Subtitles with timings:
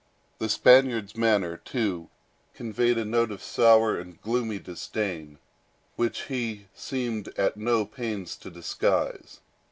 [0.39, 2.09] The Spaniard's manner, too,
[2.55, 5.37] conveyed a sort of sour and gloomy disdain,
[5.95, 9.41] which he seemed at no pains to disguise.